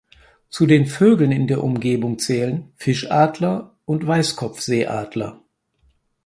Zu 0.49 0.65
den 0.65 0.87
Vögeln 0.87 1.31
in 1.31 1.45
der 1.45 1.63
Umgebung 1.63 2.17
zählen 2.17 2.71
Fischadler 2.75 3.75
und 3.85 4.07
Weißkopfseeadler. 4.07 5.43